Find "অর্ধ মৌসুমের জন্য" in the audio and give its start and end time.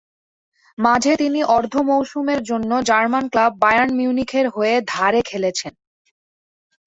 1.55-2.71